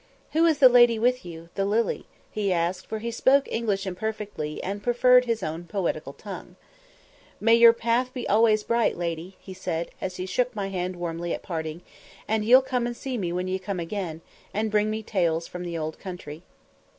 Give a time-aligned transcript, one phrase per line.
[0.31, 4.59] Who is the lady with you the lily?" he asked, for he spoke English imperfectly,
[4.63, 6.55] and preferred his own poetical tongue.
[7.39, 11.35] "May your path be always bright, lady!" he said, as he shook my hand warmly
[11.35, 11.81] at parting;
[12.27, 14.21] "and ye'll come and see me when ye come again,
[14.55, 16.41] and bring me tales from the old country."